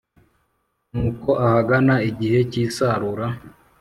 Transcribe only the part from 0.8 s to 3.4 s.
Nuko ahagana igihe cy’isarura,